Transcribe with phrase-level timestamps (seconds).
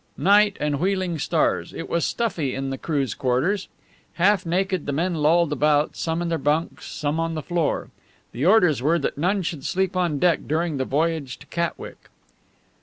[0.17, 1.73] Night and wheeling stars.
[1.73, 3.67] It was stuffy in the crew's quarters.
[4.15, 7.91] Half naked, the men lolled about, some in their bunks, some on the floor.
[8.31, 12.09] The orders were that none should sleep on deck during the voyage to the Catwick.